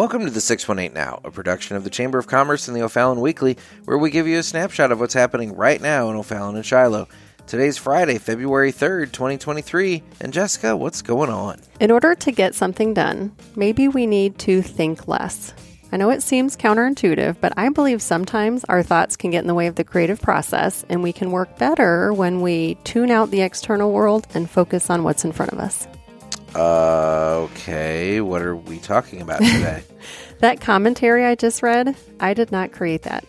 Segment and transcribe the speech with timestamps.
[0.00, 3.20] Welcome to the 618 Now, a production of the Chamber of Commerce and the O'Fallon
[3.20, 6.64] Weekly, where we give you a snapshot of what's happening right now in O'Fallon and
[6.64, 7.06] Shiloh.
[7.46, 10.02] Today's Friday, February 3rd, 2023.
[10.22, 11.60] And Jessica, what's going on?
[11.80, 15.52] In order to get something done, maybe we need to think less.
[15.92, 19.54] I know it seems counterintuitive, but I believe sometimes our thoughts can get in the
[19.54, 23.42] way of the creative process, and we can work better when we tune out the
[23.42, 25.86] external world and focus on what's in front of us.
[26.54, 28.20] Uh, okay.
[28.20, 29.82] What are we talking about today?
[30.40, 33.26] That commentary I just read, I did not create that.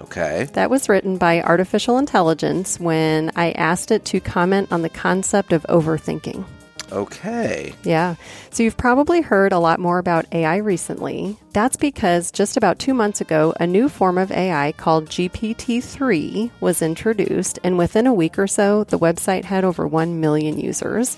[0.00, 0.48] okay.
[0.52, 5.52] That was written by artificial intelligence when I asked it to comment on the concept
[5.52, 6.44] of overthinking.
[6.92, 7.74] Okay.
[7.82, 8.14] Yeah.
[8.50, 11.36] So you've probably heard a lot more about AI recently.
[11.52, 16.52] That's because just about two months ago, a new form of AI called GPT 3
[16.60, 21.16] was introduced, and within a week or so, the website had over 1 million users.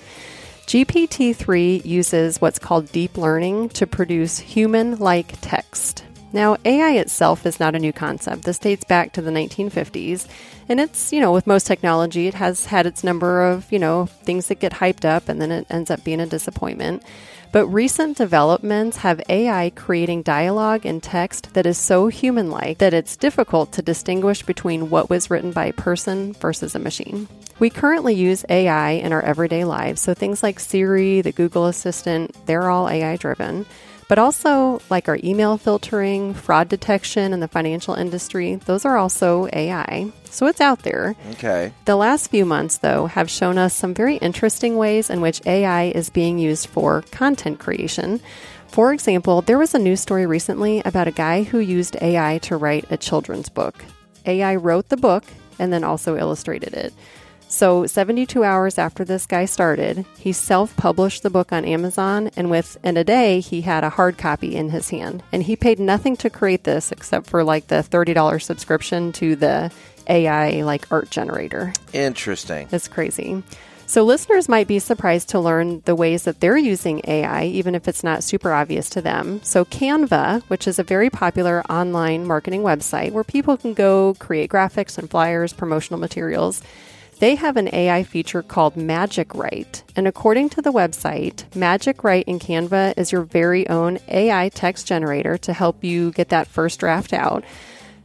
[0.67, 6.05] GPT 3 uses what's called deep learning to produce human like text.
[6.33, 8.43] Now, AI itself is not a new concept.
[8.43, 10.27] This dates back to the 1950s.
[10.69, 14.07] And it's, you know, with most technology, it has had its number of, you know,
[14.07, 17.05] things that get hyped up and then it ends up being a disappointment.
[17.55, 22.93] But recent developments have AI creating dialogue and text that is so human like that
[22.93, 27.29] it's difficult to distinguish between what was written by a person versus a machine.
[27.61, 32.35] We currently use AI in our everyday lives, so things like Siri, the Google Assistant,
[32.47, 33.67] they're all AI driven.
[34.09, 39.49] But also, like our email filtering, fraud detection in the financial industry, those are also
[39.53, 40.13] AI.
[40.31, 41.17] So it's out there.
[41.33, 41.73] Okay.
[41.85, 45.85] The last few months, though, have shown us some very interesting ways in which AI
[45.85, 48.21] is being used for content creation.
[48.69, 52.57] For example, there was a news story recently about a guy who used AI to
[52.57, 53.85] write a children's book.
[54.27, 55.25] AI wrote the book
[55.59, 56.93] and then also illustrated it.
[57.55, 62.51] So, 72 hours after this guy started, he self published the book on Amazon, and
[62.51, 65.23] within a day, he had a hard copy in his hand.
[65.31, 69.71] And he paid nothing to create this except for like the $30 subscription to the
[70.09, 71.73] AI like art generator.
[71.93, 72.67] Interesting.
[72.73, 73.45] It's crazy.
[73.87, 77.87] So, listeners might be surprised to learn the ways that they're using AI, even if
[77.87, 79.41] it's not super obvious to them.
[79.45, 84.51] So, Canva, which is a very popular online marketing website where people can go create
[84.51, 86.61] graphics and flyers, promotional materials,
[87.19, 89.83] they have an AI feature called Magic Write.
[89.97, 94.87] And according to the website, Magic Write in Canva is your very own AI text
[94.87, 97.45] generator to help you get that first draft out.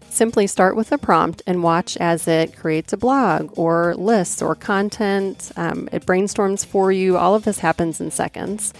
[0.09, 4.55] Simply start with a prompt and watch as it creates a blog or lists or
[4.55, 5.51] content.
[5.55, 7.17] Um, it brainstorms for you.
[7.17, 8.73] All of this happens in seconds.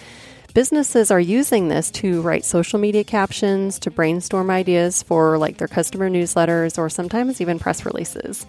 [0.54, 5.68] Businesses are using this to write social media captions, to brainstorm ideas for like their
[5.68, 8.48] customer newsletters or sometimes even press releases.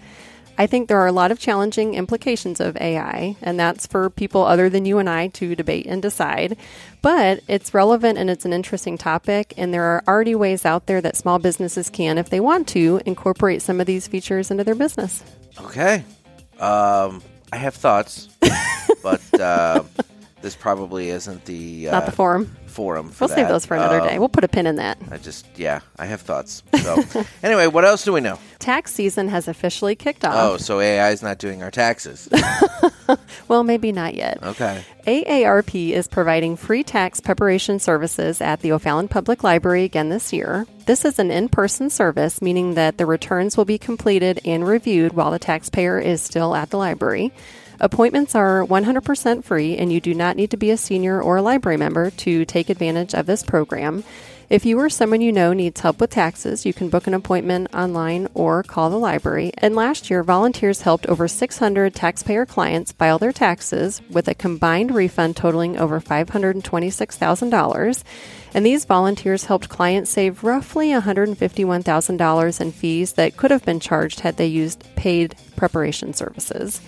[0.57, 4.43] I think there are a lot of challenging implications of AI, and that's for people
[4.43, 6.55] other than you and I to debate and decide.
[7.01, 11.01] But it's relevant and it's an interesting topic, and there are already ways out there
[11.01, 14.75] that small businesses can, if they want to, incorporate some of these features into their
[14.75, 15.23] business.
[15.61, 16.03] Okay.
[16.59, 18.29] Um, I have thoughts,
[19.03, 19.83] but uh,
[20.43, 22.55] this probably isn't the uh, Not the forum.
[22.67, 23.09] forum.
[23.09, 24.19] For We'll save those for another Um, day.
[24.19, 24.99] We'll put a pin in that.
[25.09, 26.61] I just, yeah, I have thoughts.
[26.83, 27.03] So,
[27.43, 28.37] anyway, what else do we know?
[28.61, 30.51] Tax season has officially kicked oh, off.
[30.51, 32.29] Oh, so AI is not doing our taxes.
[33.47, 34.41] Well, maybe not yet.
[34.41, 34.83] Okay.
[35.05, 40.65] AARP is providing free tax preparation services at the O'Fallon Public Library again this year.
[40.85, 45.13] This is an in person service, meaning that the returns will be completed and reviewed
[45.13, 47.33] while the taxpayer is still at the library.
[47.79, 51.41] Appointments are 100% free, and you do not need to be a senior or a
[51.41, 54.03] library member to take advantage of this program.
[54.51, 57.73] If you or someone you know needs help with taxes, you can book an appointment
[57.73, 59.53] online or call the library.
[59.57, 64.93] And last year, volunteers helped over 600 taxpayer clients file their taxes with a combined
[64.93, 68.03] refund totaling over $526,000.
[68.53, 74.19] And these volunteers helped clients save roughly $151,000 in fees that could have been charged
[74.19, 76.81] had they used paid preparation services.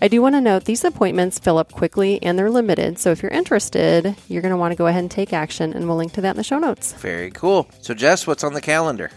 [0.00, 3.00] I do want to note these appointments fill up quickly and they're limited.
[3.00, 5.88] So if you're interested, you're going to want to go ahead and take action, and
[5.88, 6.92] we'll link to that in the show notes.
[6.92, 7.68] Very cool.
[7.80, 9.10] So, Jess, what's on the calendar?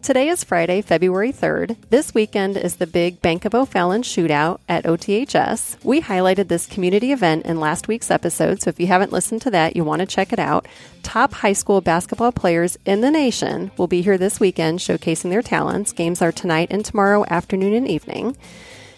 [0.00, 1.76] Today is Friday, February 3rd.
[1.90, 5.84] This weekend is the big Bank of O'Fallon shootout at OTHS.
[5.84, 9.50] We highlighted this community event in last week's episode, so if you haven't listened to
[9.50, 10.68] that, you want to check it out.
[11.02, 15.42] Top high school basketball players in the nation will be here this weekend showcasing their
[15.42, 15.90] talents.
[15.90, 18.36] Games are tonight and tomorrow afternoon and evening.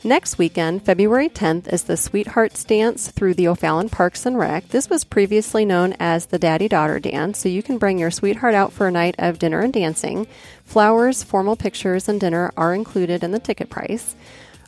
[0.02, 4.66] Next weekend, February 10th, is the Sweethearts Dance through the O'Fallon Parks and Rec.
[4.68, 8.54] This was previously known as the Daddy Daughter Dance, so you can bring your sweetheart
[8.54, 10.26] out for a night of dinner and dancing.
[10.64, 14.14] Flowers, formal pictures, and dinner are included in the ticket price.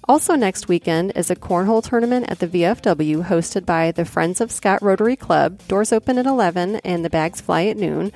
[0.07, 4.53] Also, next weekend is a cornhole tournament at the VFW hosted by the Friends of
[4.53, 5.61] Scott Rotary Club.
[5.67, 8.13] Doors open at 11 and the bags fly at noon.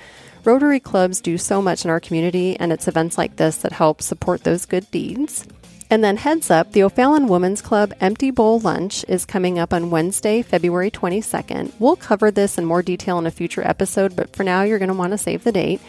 [0.46, 4.00] Rotary clubs do so much in our community, and it's events like this that help
[4.00, 5.44] support those good deeds.
[5.90, 9.90] And then heads up, the O'Fallon Women's Club Empty Bowl Lunch is coming up on
[9.90, 11.72] Wednesday, February 22nd.
[11.81, 14.88] We'll cover this in more detail in a future episode, but for now, you're going
[14.88, 15.81] to want to save the date.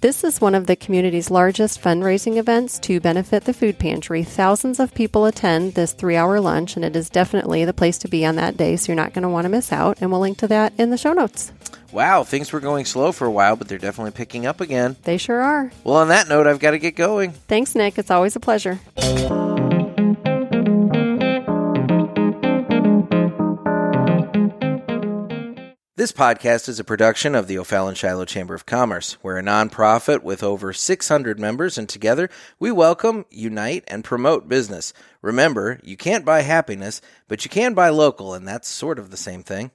[0.00, 4.24] This is one of the community's largest fundraising events to benefit the food pantry.
[4.24, 8.08] Thousands of people attend this three hour lunch, and it is definitely the place to
[8.08, 9.98] be on that day, so you're not going to want to miss out.
[10.00, 11.52] And we'll link to that in the show notes.
[11.92, 14.96] Wow, things were going slow for a while, but they're definitely picking up again.
[15.02, 15.70] They sure are.
[15.84, 17.32] Well, on that note, I've got to get going.
[17.32, 17.98] Thanks, Nick.
[17.98, 18.80] It's always a pleasure.
[25.94, 29.18] This podcast is a production of the O'Fallon Shiloh Chamber of Commerce.
[29.22, 34.94] We're a nonprofit with over 600 members, and together we welcome, unite, and promote business.
[35.20, 39.16] Remember, you can't buy happiness, but you can buy local, and that's sort of the
[39.16, 39.70] same thing.